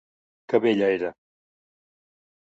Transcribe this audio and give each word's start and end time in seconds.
Que 0.53 0.59
bella 0.63 0.87
era! 0.93 1.11